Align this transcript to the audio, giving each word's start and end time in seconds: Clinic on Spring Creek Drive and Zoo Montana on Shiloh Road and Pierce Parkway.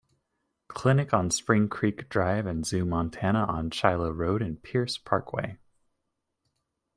Clinic 0.67 1.13
on 1.13 1.29
Spring 1.29 1.69
Creek 1.69 2.09
Drive 2.09 2.47
and 2.47 2.65
Zoo 2.65 2.85
Montana 2.85 3.45
on 3.45 3.69
Shiloh 3.69 4.09
Road 4.09 4.41
and 4.41 4.59
Pierce 4.63 4.97
Parkway. 4.97 5.59